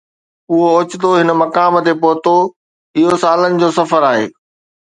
اهو 0.51 0.59
اوچتو 0.75 1.09
هن 1.19 1.29
مقام 1.41 1.73
تي 1.85 1.93
نه 1.95 1.99
پهتو، 2.01 2.35
اهو 2.97 3.09
سالن 3.23 3.53
جو 3.59 3.69
سفر 3.77 4.01
آهي. 4.11 4.25